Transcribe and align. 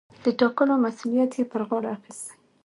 د 0.23 0.25
ټاکلو 0.39 0.73
مسووليت 0.83 1.31
يې 1.39 1.43
پر 1.51 1.61
غاړه 1.69 1.89
اخىستى. 1.97 2.31